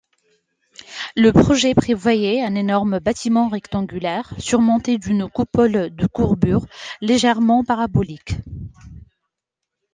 Le 1.15 1.29
projet 1.31 1.75
prévoyait 1.75 2.41
un 2.43 2.55
énorme 2.55 2.97
bâtiment 2.99 3.49
rectangulaire 3.49 4.33
surmonté 4.39 4.97
d'une 4.97 5.29
coupole 5.29 5.93
de 5.95 6.07
courbure 6.07 6.65
légèrement 7.01 7.63
parabolique. 7.63 8.33